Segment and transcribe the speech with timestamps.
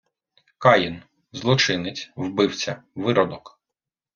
[0.57, 1.03] Каїн—
[1.33, 3.59] злочинець, вбивця, виродок